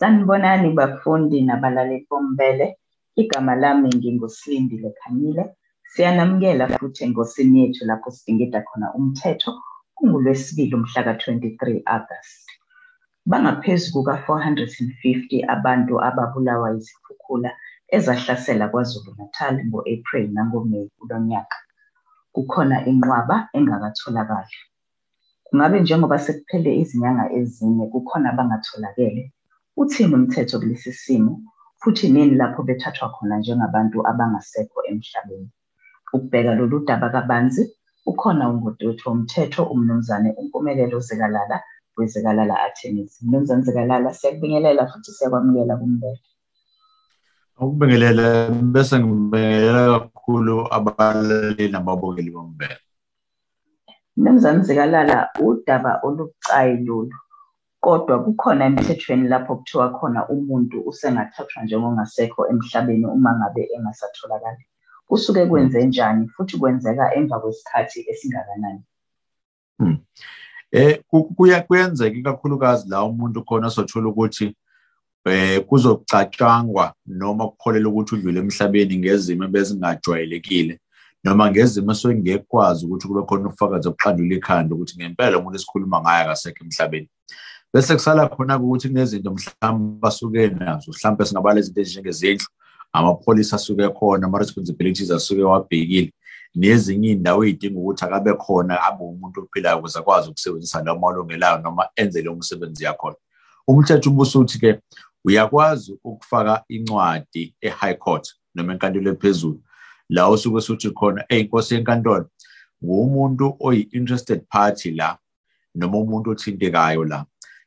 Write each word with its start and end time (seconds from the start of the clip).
Sanibonani 0.00 0.68
bafundi 0.78 1.42
nabalaleli 1.42 2.06
bombele. 2.10 2.66
Igama 3.20 3.54
lami 3.62 3.88
nginguSilindile 3.96 4.90
Khanyile. 4.98 5.44
Siyanamukela 5.92 6.64
futhi 6.78 7.00
engosini 7.04 7.56
yethu 7.62 7.82
lapho 7.88 8.08
sidingida 8.10 8.60
khona 8.66 8.86
umthetho 8.98 9.50
kungolwesibili 9.96 10.74
umhla 10.78 11.00
ka-23 11.06 11.82
Agasti. 11.96 12.52
Bangaphezu 13.30 13.86
kuka-450 13.94 15.44
abantu 15.54 15.94
ababulawa 16.08 16.66
yizikhukhula 16.74 17.50
ezahlasela 17.96 18.64
KwaZulu 18.72 19.10
Natal 19.18 19.54
ngo-April 19.68 20.24
nangoMeyi 20.34 20.88
kulo 20.96 21.16
nyaka. 21.30 21.58
Kukhona 22.34 22.76
inqwaba 22.90 23.36
engakatholakali. 23.56 24.56
Kungabe 25.44 25.76
njengoba 25.80 26.18
sekuphele 26.24 26.70
izinyanga 26.80 27.24
ezine 27.38 27.84
kukhona 27.92 28.26
abangatholakele? 28.32 29.22
Uthini 29.80 30.14
umthetho 30.14 30.56
kulesi 30.60 30.92
simo 30.92 31.32
futhi 31.80 32.06
nini 32.12 32.34
lapho 32.40 32.60
bethathwa 32.68 33.06
khona 33.14 33.36
njengabantu 33.38 33.98
abangasekho 34.10 34.78
emhlabeni? 34.90 35.48
Ukubheka 36.14 36.52
lolu 36.58 36.76
daba 36.88 37.08
kabanzi 37.14 37.62
ukhona 38.10 38.48
ungoti 38.50 38.82
wethu 38.86 39.08
womthetho 39.08 39.62
umnumzane 39.72 40.28
uMpumelelo 40.40 40.98
Zikalala 41.06 41.56
weZikalala 41.96 42.54
Attorneys. 42.66 43.12
Mnumzane 43.22 43.62
Zikalala 43.66 44.14
siyakubingelela 44.18 44.82
futhi 44.90 45.10
siyakwamukela 45.16 45.74
kumbele. 45.80 46.20
Ukubingelela 47.60 48.26
bese 48.72 48.96
ngibingelela 48.98 49.82
kakhulu 50.00 50.56
abalaleli 50.76 51.64
nababukeli 51.72 52.30
bombele. 52.34 52.78
Mnumzane 54.16 54.60
Zikalala 54.66 55.16
udaba 55.46 56.00
olubucayi 56.06 56.76
lolu 56.86 57.16
kodwa 57.80 58.24
kukhona 58.24 58.64
emthethweni 58.64 59.28
lapho 59.28 59.56
kuthiwa 59.56 59.90
khona 59.90 60.28
umuntu 60.28 60.76
usengathathwa 60.88 61.62
njengongasekho 61.64 62.48
emhlabeni 62.50 63.06
uma 63.06 63.38
ngabe 63.38 63.68
engasatholakali. 63.74 64.64
Kusuke 65.06 65.46
kwenze 65.46 65.86
njani 65.86 66.28
futhi 66.28 66.58
kwenzeka 66.58 67.14
emva 67.14 67.40
kwesikhathi 67.40 68.06
esingakanani? 68.10 68.82
Hmm. 69.78 69.98
Eh 70.72 71.00
kuya 71.36 71.62
kuyenzeka 71.62 72.16
ikakhulukazi 72.16 72.88
la 72.88 73.04
umuntu 73.04 73.44
khona 73.44 73.70
sothola 73.70 74.08
ukuthi 74.08 74.56
eh 75.24 75.60
kuzocatshangwa 75.66 76.94
noma 77.06 77.48
kukholela 77.48 77.88
ukuthi 77.88 78.14
udlule 78.14 78.40
emhlabeni 78.40 78.96
ngezimo 78.98 79.48
bezingajwayelekile 79.48 80.80
noma 81.24 81.50
ngezimo 81.50 81.92
esengekwazi 81.92 82.86
ukuthi 82.86 83.08
kube 83.08 83.22
khona 83.22 83.48
ubufakazi 83.48 83.88
obuqandula 83.88 84.34
ikhanda 84.36 84.74
ukuthi 84.74 84.96
ngempela 84.96 85.38
umuntu 85.38 85.56
esikhuluma 85.56 86.00
ngayo 86.00 86.24
akasekho 86.24 86.64
emhlabeni 86.64 87.08
bese 87.74 87.94
kusala 87.94 88.28
khona-ke 88.28 88.64
ukuthi 88.64 88.88
kunezinto 88.88 89.30
mhlawumbe 89.34 90.00
basuke 90.00 90.48
nazo 90.48 90.92
mhlawumbe 90.92 91.24
singabala 91.24 91.60
izinto 91.60 91.80
ezinjengezindlu 91.80 92.46
amapholisa 92.92 93.56
asuke 93.56 93.88
khona 93.88 94.26
ama-responsibilities 94.26 95.10
asuke 95.10 95.42
wabhekile. 95.42 96.12
Nezinye 96.54 97.08
iy'ndawo 97.08 97.44
ey'dinga 97.44 97.78
ukuthi 97.78 98.04
akabe 98.04 98.32
khona 98.34 98.82
abe 98.82 99.04
umuntu 99.04 99.40
ophilayo 99.40 99.78
ukuze 99.78 99.98
akwazi 99.98 100.30
ukusebenzisa 100.30 100.82
lawo 100.82 100.98
malungelayo 100.98 101.58
noma 101.58 101.88
enze 101.96 102.22
leyo 102.22 102.34
msebenzi 102.34 102.84
yakhona. 102.84 103.16
Umthetho 103.68 104.10
ubusuthi-ke 104.10 104.80
uyakwazi 105.24 105.98
ukufaka 106.04 106.64
incwadi 106.68 107.54
e-high 107.60 107.94
court 107.94 108.34
noma 108.54 108.72
enkantolo 108.72 109.10
ephezulu 109.12 109.60
la 110.08 110.26
osuke 110.26 110.60
suthi 110.60 110.90
khona 110.90 111.24
eyi 111.28 111.42
inkosi 111.42 111.74
yenkantolo 111.74 112.26
ngumuntu 112.84 113.56
oyi-interested 113.60 114.40
party 114.48 114.90
la 114.90 115.18
noma 115.74 115.98
umuntu 115.98 116.30
othintekayo 116.30 117.04
la 117.04 117.26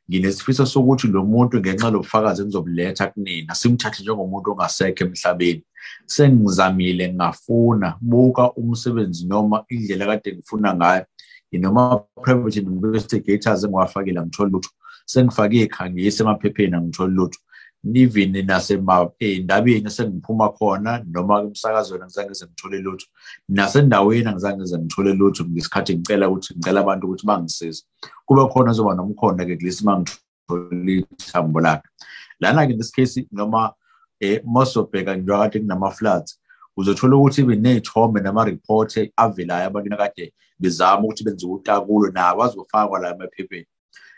nginesifiso 0.09 0.65
sokuthi 0.65 1.07
lo 1.07 1.23
muntu 1.23 1.59
ngenxa 1.59 1.91
lobufakazi 1.91 2.41
engizobuletha 2.41 3.07
kunina 3.07 3.55
simthathe 3.55 4.03
njengomuntu 4.03 4.51
ongasekho 4.51 5.03
emhlabeni. 5.05 5.63
Sengizamile 6.05 7.13
ngafuna 7.13 7.97
buka 8.01 8.51
umsebenzi 8.51 9.27
noma 9.27 9.65
indlela 9.69 10.05
kade 10.05 10.35
ngifuna 10.35 10.75
ngayo. 10.75 11.05
Noma 11.53 11.99
private 12.23 12.57
investigators 12.59 13.63
engiwafakile 13.63 14.19
angitholi 14.19 14.51
lutho. 14.51 14.69
Sengifake 15.05 15.61
ikhangisi 15.61 16.23
emaphepheni 16.23 16.75
angitholi 16.75 17.13
lutho. 17.13 17.39
Even 17.83 18.33
nasey'ndabeni 18.45 19.89
sengiphuma 19.89 20.49
khona 20.57 21.03
noma 21.05 21.41
emsakazweni 21.41 22.03
angizange 22.03 22.29
ngize 22.29 22.45
ngithole 22.45 22.81
lutho. 22.81 23.07
Nasendaweni 23.49 24.27
angizange 24.27 24.57
ngize 24.57 24.77
ngithole 24.77 25.13
lutho 25.13 25.43
ngesikhathi 25.45 25.95
ngicela 25.95 26.29
ukuthi 26.29 26.53
ngicela 26.53 26.79
abantu 26.81 27.07
ukuthi 27.07 27.27
bangisize. 27.27 27.83
Kube 28.25 28.45
khona 28.51 28.73
zoba 28.73 28.95
nomkhonda-ke 28.95 29.57
kulesi 29.57 29.83
uma 29.83 29.99
ngithole 29.99 31.05
ithambo 31.19 31.59
lakhe. 31.59 31.87
Lana-ke 32.39 32.77
this 32.77 32.91
case 32.91 33.25
noma 33.31 33.73
um 34.21 34.39
masizobheka 34.53 35.15
njengoba 35.15 35.49
kunama-floods 35.49 36.39
uzothola 36.77 37.15
ukuthi 37.15 37.41
ibe 37.41 37.55
ney'thombe 37.55 38.21
nama-report 38.21 39.11
avelayo 39.17 39.67
abantwini 39.67 39.97
kade 39.97 40.33
bezama 40.59 41.03
ukuthi 41.03 41.23
benze 41.23 41.45
utakulo 41.47 42.11
nabo 42.11 42.43
azofakwa 42.43 42.99
la 42.99 43.15
emaphepheni. 43.15 43.67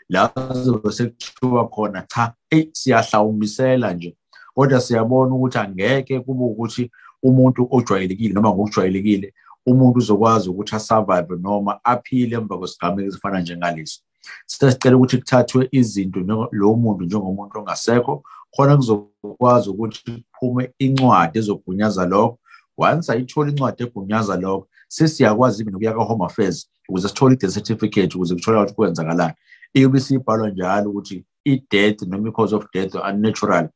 La 0.08 0.32
zobe 0.52 0.92
sekuthiwa 0.92 1.68
khona 1.68 2.02
cha 2.08 2.34
eyi 2.50 2.70
siyahlawumbisela 2.72 3.92
nje. 3.92 4.16
Kodwa 4.54 4.80
siyabona 4.80 5.34
ukuthi 5.34 5.58
angeke 5.58 6.20
kube 6.20 6.44
ukuthi 6.44 6.90
umuntu 7.22 7.68
ojwayelekile 7.70 8.34
noma 8.34 8.50
ngokujwayelekile 8.50 9.34
umuntu 9.66 9.98
uzokwazi 9.98 10.48
ukuthi 10.48 10.76
asurvive 10.76 11.36
noma 11.42 11.80
aphile 11.84 12.36
emva 12.36 12.58
kwesigameko 12.58 13.08
esifana 13.08 13.40
njengalesi 13.40 14.02
sesicela 14.46 14.96
ukuthi 14.96 15.18
kuthathwe 15.18 15.68
izinto 15.72 16.20
lo 16.52 16.74
muntu 16.74 17.04
njengomuntu 17.04 17.58
ongasekho. 17.58 18.22
Khona 18.54 18.76
kuzokwazi 18.76 19.70
ukuthi 19.70 20.24
kuphume 20.32 20.72
incwadi 20.78 21.38
ezogunyaza 21.38 22.06
lokho. 22.06 22.38
Once 22.78 23.12
ayithola 23.12 23.50
incwadi 23.50 23.82
egunyaza 23.82 24.36
lokho 24.36 24.68
sesiyakwazi 24.88 25.62
even 25.62 25.74
ukuya 25.74 25.92
ka-home 25.94 26.24
affairs 26.24 26.68
ukuze 26.88 27.08
sithole 27.08 27.34
i-death 27.34 27.54
certificate 27.54 28.14
ukuze 28.14 28.34
kuthola 28.34 28.60
ukuthi 28.60 28.74
kwenzakalani? 28.74 29.34
Iyobe 29.76 29.98
isibhalwa 29.98 30.50
njalo 30.50 30.90
ukuthi 30.90 31.24
i-death 31.44 32.02
noma 32.02 32.28
i-cause 32.28 32.54
of 32.56 32.66
death 32.72 32.94
unnatural 32.94 33.68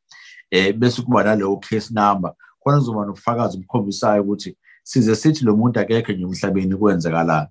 eh 0.51 0.73
bese 0.73 1.03
kuba 1.03 1.25
naleyo 1.25 1.57
case 1.57 1.95
number. 1.95 2.33
Khona 2.61 2.79
kuzoba 2.79 3.07
nobufakazi 3.07 3.59
obukhombisayo 3.59 4.23
ukuthi 4.23 4.57
size 4.85 5.15
sithi 5.15 5.45
lo 5.45 5.57
muntu 5.57 5.81
akekho 5.81 6.13
nje 6.13 6.25
emhlabeni 6.25 6.77
kwenzakalani. 6.77 7.49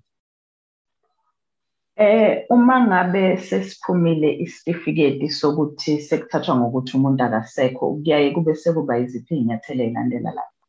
Eh 1.96 2.46
uma 2.50 2.86
ngabe 2.86 3.36
sesiphumile 3.36 4.38
isitifiketi 4.44 5.28
sokuthi 5.30 6.00
sekuthathwa 6.02 6.56
ngokuthi 6.56 6.96
umuntu 6.96 7.24
akasekho 7.24 7.94
kuyaye 7.94 8.30
kube 8.30 8.54
sekuba 8.54 8.98
iziphi 8.98 9.34
iy'nyathelo 9.34 9.82
ey'landela 9.84 10.30
lapho 10.36 10.60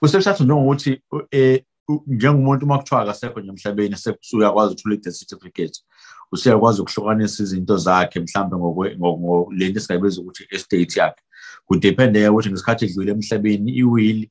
kusethatha 0.00 0.44
njengokuthi 0.44 1.02
eh 1.30 1.64
njengomuntu 2.06 2.66
uma 2.66 2.78
kuthiwa 2.78 3.02
akasekho 3.02 3.40
nje 3.40 3.50
emhlabeni 3.50 3.96
usuyakwazi 4.22 4.72
ukuthola 4.72 4.94
i-death 4.94 5.18
certificate. 5.18 5.76
Usuyakwazi 6.32 6.82
ukuhlukanisa 6.82 7.42
izinto 7.42 7.76
zakhe 7.76 8.20
mhlawumbe 8.20 8.56
ngolento 8.56 9.78
esingayibiza 9.78 10.20
ukuthi 10.20 10.46
estate 10.50 10.96
yakhe. 11.00 11.22
Kudephende-ke 11.66 12.28
ukuthi 12.28 12.50
ngesikhathi 12.50 12.84
edlule 12.84 13.10
emhlabeni 13.12 13.70
iwili 13.82 14.30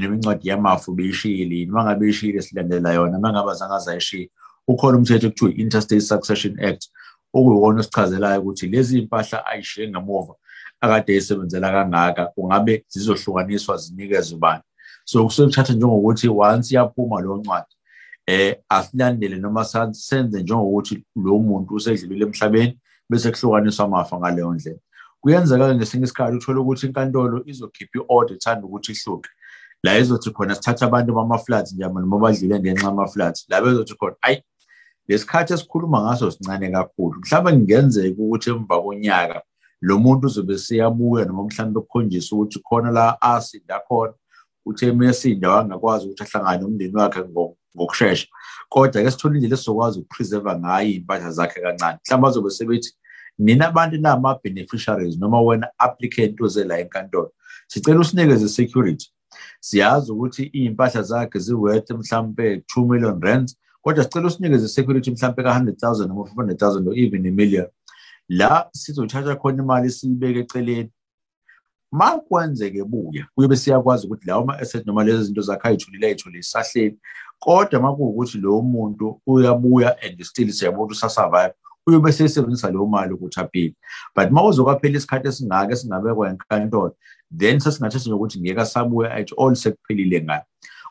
noma 0.00 0.14
incwadi 0.14 0.48
yamafu 0.48 0.92
beyishiyile 0.92 1.54
yini. 1.56 1.70
Uma 1.70 1.84
ngabe 1.84 2.08
ishiyile 2.08 2.42
silandela 2.42 2.92
yona 2.92 3.18
uma 3.18 3.32
ngabe 3.32 3.50
azange 3.50 3.74
azayishiya 3.74 4.28
ukhona 4.68 4.98
umthetho 4.98 5.26
ekuthiwa 5.26 5.50
i-interstate 5.50 6.00
succession 6.00 6.54
act 6.68 6.82
okuyiwona 7.34 7.80
osichazelayo 7.80 8.40
ukuthi 8.40 8.66
lezi 8.66 9.02
mpahla 9.02 9.46
ayishiye 9.46 9.88
ngemuva 9.90 10.34
akade 10.80 11.12
eyisebenzela 11.12 11.72
kangaka 11.74 12.26
kungabe 12.26 12.84
zizohlukaniswa 12.88 13.76
zinikezwe 13.76 14.36
ubani. 14.36 14.62
So 15.04 15.24
kusuke 15.24 15.46
kuthatha 15.48 15.72
njengokuthi 15.72 16.28
once 16.28 16.74
iyaphuma 16.74 17.20
leyo 17.20 17.36
ncwadi 17.36 17.74
eh 18.26 18.56
asilandele 18.68 19.36
noma 19.36 19.64
senze 19.64 20.42
njengokuthi 20.42 21.04
lo 21.16 21.38
muntu 21.38 21.74
usedlulile 21.74 22.24
emhlabeni 22.26 22.80
bese 23.10 23.30
kuhlukaniswa 23.30 23.84
amafa 23.84 24.18
ngaleyo 24.18 24.54
ndlela. 24.54 24.78
Kuyenzeka 25.20 25.74
ngesinye 25.74 26.04
isikhathi 26.04 26.36
uthole 26.36 26.58
ukuthi 26.60 26.86
inkantolo 26.86 27.42
izokhipha 27.46 27.98
i-order 27.98 28.36
ethanda 28.36 28.66
ukuthi 28.66 28.92
ihluke. 28.92 29.30
La 29.82 29.98
izothi 29.98 30.30
khona 30.30 30.54
sithatha 30.54 30.86
abantu 30.86 31.12
bama-floods 31.14 31.72
njalo 31.74 32.00
noma 32.00 32.18
badlule 32.18 32.60
ngenxa 32.60 32.86
yama-floods 32.86 33.46
la 33.48 33.60
bezothi 33.60 33.94
khona 33.94 34.16
ayi 34.22 34.42
lesikhathi 35.08 35.52
esikhuluma 35.52 36.02
ngaso 36.02 36.30
sincane 36.30 36.70
kakhulu. 36.70 37.20
Mhlawumbe 37.20 37.52
kungenzeka 37.52 38.22
ukuthi 38.22 38.50
emva 38.50 38.82
konyaka 38.82 39.42
lo 39.80 39.98
muntu 39.98 40.26
uzobe 40.26 40.58
siyabuya 40.58 41.24
noma 41.24 41.42
mhlawumbe 41.42 41.80
kukhonjiswa 41.80 42.38
ukuthi 42.38 42.58
khona 42.62 42.90
la 42.90 43.22
asinda 43.22 43.80
khona 43.88 44.14
uthe 44.66 44.92
mesinda 44.92 45.50
wangakwazi 45.50 46.06
ukuthi 46.06 46.22
ahlangane 46.22 46.62
nomndeni 46.62 46.96
wakhe 46.96 47.20
ngokushesha. 47.76 48.26
Kodwa-ke 48.68 49.10
sithole 49.10 49.34
indlela 49.34 49.54
esizokwazi 49.54 49.98
ukupreserva 50.00 50.58
ngayo 50.58 50.88
iy'mpahla 50.88 51.30
zakhe 51.30 51.60
kancane. 51.60 51.98
Mhlawumbe 52.04 52.26
bazobe 52.26 52.50
sebethi 52.50 52.90
nina 53.38 53.68
abantu 53.68 53.96
nama-beneficiaries 54.00 55.18
noma 55.18 55.40
wena 55.42 55.68
applicant 55.78 56.40
oze 56.40 56.64
la 56.64 56.78
enkantolo. 56.78 57.30
Sicela 57.68 58.00
usinikeze 58.00 58.48
security. 58.48 59.06
Siyazi 59.60 60.12
ukuthi 60.12 60.50
iy'mpahla 60.54 61.02
zakhe 61.02 61.38
ziworth 61.38 61.90
mhlawumbe 61.90 62.62
two 62.66 62.86
million 62.86 63.20
rands 63.20 63.56
kodwa 63.82 64.04
sicela 64.04 64.26
usinikeze 64.26 64.68
security 64.68 65.10
mhlawumbe 65.10 65.42
ka-hundred 65.42 65.78
thousand 65.78 66.08
noma 66.08 66.24
five 66.24 66.36
hundred 66.36 66.58
thousand 66.58 66.88
or 66.88 66.94
even 66.94 67.26
a 67.26 67.30
million. 67.30 67.66
La 68.28 68.68
sizothatha 68.72 69.36
khona 69.36 69.62
imali 69.62 69.90
siyibeke 69.90 70.40
eceleni. 70.40 70.90
Ma 71.94 72.18
kwenzeke 72.18 72.84
buya 72.84 73.26
kuyobe 73.34 73.56
siyakwazi 73.56 74.06
ukuthi 74.06 74.26
lawo 74.26 74.44
ma-asset 74.44 74.86
noma 74.86 75.04
lezi 75.04 75.24
zinto 75.24 75.40
zakhe 75.40 75.68
ayithulile 75.68 76.06
ayithole 76.06 76.38
isahleli 76.38 76.98
kodwa 77.38 77.80
uma 77.80 77.96
kuwukuthi 77.96 78.38
lowo 78.38 78.62
muntu 78.62 79.20
uyabuya 79.26 79.96
and 80.02 80.22
still 80.22 80.52
siyabona 80.52 80.92
usasurvive 80.92 81.54
uyobe 81.86 82.12
sesebenzisa 82.12 82.70
leyo 82.70 82.86
mali 82.86 83.12
ukuthi 83.14 83.40
aphile. 83.40 83.74
But 84.16 84.30
uma 84.30 84.44
uzokwaphela 84.44 84.96
isikhathi 84.98 85.28
esingaka 85.28 85.72
esingabekwa 85.72 86.30
enkantolo 86.30 86.96
then 87.38 87.60
sesingathathi 87.60 88.10
nokuthi 88.10 88.40
ngeke 88.40 88.60
asabuya 88.60 89.14
athi 89.14 89.34
all 89.38 89.54
sekuphelile 89.54 90.22
ngayo 90.22 90.42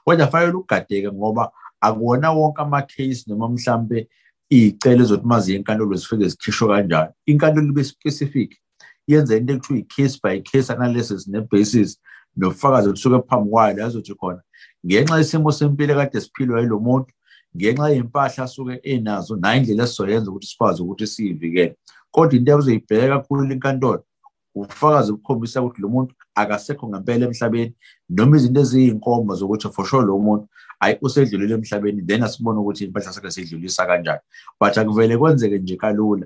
kodwa 0.06 0.28
fanele 0.28 0.54
ugadeke 0.54 1.12
ngoba 1.12 1.52
akuwona 1.82 2.32
wonke 2.32 2.62
ama-case 2.62 3.24
noma 3.28 3.50
mhlampe 3.50 4.08
iy'celo 4.52 5.04
ezothi 5.04 5.26
uma 5.26 5.40
ziye 5.40 5.58
enkantolo 5.58 5.96
zifike 5.96 6.28
zikhishwe 6.28 6.68
kanjalo 6.68 7.14
inkantolo 7.26 7.68
ibe 7.68 7.84
specific 7.84 8.50
yenza 9.08 9.38
into 9.38 9.54
ekuthiwa 9.54 9.80
i-case 9.80 10.20
by 10.24 10.40
case 10.40 10.74
analysis 10.74 11.28
ne-basis 11.28 12.00
nobufakazi 12.38 12.90
obusuke 12.90 13.28
phambi 13.28 13.50
kwayo 13.50 13.78
la 13.78 13.86
ezothi 13.86 14.16
khona. 14.16 14.42
Ngenxa 14.86 15.18
yesimo 15.18 15.52
sempilo 15.52 15.96
kade 15.96 16.22
siphilwa 16.22 16.62
yilo 16.62 16.80
muntu 16.80 17.14
ngenxa 17.58 17.90
yempahla 17.90 18.44
asuke 18.44 18.80
enazo 18.84 19.36
nayo 19.36 19.58
indlela 19.58 19.84
esizoyenza 19.84 20.32
ukuthi 20.32 20.48
sikwazi 20.48 20.82
ukuthi 20.82 21.08
siyivikele. 21.08 21.76
Kodwa 22.12 22.36
into 22.38 22.54
abazoyibheka 22.54 23.20
kakhulu 23.20 23.54
inkantolo 23.54 24.04
ubufakazi 24.56 25.12
obukhombisa 25.12 25.62
ukuthi 25.62 25.82
lo 25.82 25.90
muntu 25.90 26.16
akasekho 26.36 26.88
ngempela 26.90 27.26
emhlabeni 27.26 27.74
noma 28.10 28.38
izinto 28.38 28.62
eziyinkomba 28.62 29.36
zokuthi 29.36 29.70
for 29.74 29.86
sure 29.86 30.06
lo 30.06 30.18
muntu 30.20 30.48
ayi 30.80 30.98
usedlulile 31.02 31.54
emhlabeni 31.54 32.02
then 32.02 32.24
asibone 32.24 32.60
ukuthi 32.60 32.86
impahla 32.86 33.14
sakhe 33.14 33.32
sidlulisa 33.32 33.86
kanjani. 33.86 34.22
But 34.60 34.78
akuvele 34.78 35.18
kwenzeke 35.18 35.58
nje 35.58 35.76
kalula. 35.76 36.26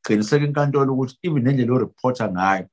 Izoqiniseka 0.00 0.44
inkantolo 0.44 0.92
ukuthi 0.92 1.18
even 1.22 1.42
nendlela 1.44 1.74
oreporta 1.74 2.28
ngayo 2.30 2.66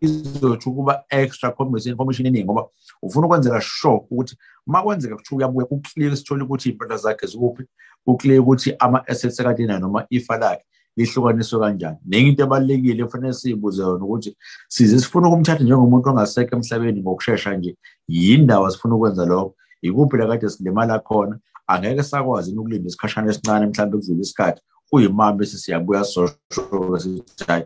izothi 0.00 0.68
ukuba 0.68 1.04
extra 1.10 1.52
khombisa 1.52 1.90
information 1.90 2.26
eningi 2.26 2.44
ngoba 2.44 2.68
ufuna 3.02 3.26
ukwenzela 3.26 3.60
sure 3.60 3.94
ukuthi 4.10 4.36
uma 4.66 4.82
kwenzeka 4.82 5.16
kuthiwa 5.16 5.38
uyabuya 5.38 5.66
kuclear 5.66 6.16
sithole 6.16 6.42
ukuthi 6.44 6.68
iy'mpahla 6.68 6.96
zakhe 6.96 7.26
zikuphi 7.26 7.64
kuclear 8.04 8.40
ukuthi 8.40 8.74
ama-assets 8.78 9.40
akade 9.40 9.66
nayo 9.66 9.80
noma 9.80 10.06
ifa 10.10 10.38
lakhe 10.38 10.64
lihlukaniswe 10.96 11.60
kanjani. 11.60 11.98
Nenye 12.06 12.28
into 12.28 12.42
ebalulekile 12.42 13.04
efanele 13.04 13.32
siyibuze 13.32 13.82
yona 13.82 14.04
ukuthi 14.04 14.36
size 14.68 14.98
sifuna 14.98 15.28
ukumthatha 15.28 15.64
njengomuntu 15.64 16.08
ongasekho 16.08 16.56
emhlabeni 16.56 17.00
ngokushesha 17.00 17.56
nje 17.56 17.76
yindawo 18.08 18.70
sifuna 18.70 18.94
ukwenza 18.94 19.26
lokho? 19.26 19.54
Ikuphi 19.82 20.16
la 20.16 20.26
kade 20.26 20.48
silimala 20.48 20.98
khona? 20.98 21.38
Angeke 21.66 22.02
sakwazi 22.02 22.56
ukulinda 22.56 22.88
isikhashana 22.88 23.30
esincane 23.30 23.66
mhlawumbe 23.66 23.98
kudlula 23.98 24.22
isikhathi. 24.22 24.62
Kuyimama 24.90 25.32
bese 25.32 25.58
siyabuya 25.58 26.04
sosho 26.04 26.98
sithi 26.98 27.44
hayi 27.48 27.64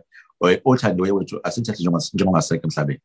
othandiweyo 0.65 1.15
wethu 1.15 1.39
asimthathe 1.43 1.83
njengongasekho 2.13 2.67
emhlabeni 2.67 3.01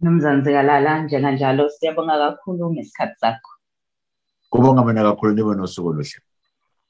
Mnumzane 0.00 0.42
Zikalala 0.42 1.02
njenganjalo 1.02 1.64
siyabonga 1.74 2.14
kakhulu 2.22 2.70
ngesikhathi 2.70 3.18
sakho. 3.20 3.52
Kubonga 4.50 4.84
mina 4.84 5.02
kakhulu 5.02 5.32
nibe 5.34 5.54
nosuku 5.54 5.88
oluhle. 5.88 6.18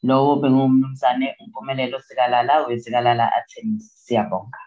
Lowo 0.03 0.37
bengumnumzane 0.41 1.27
uMpumelelo 1.41 1.99
Zikalala 2.07 2.67
wezikalala 2.67 3.25
Attorneys. 3.39 3.87
Siyabonga. 4.05 4.61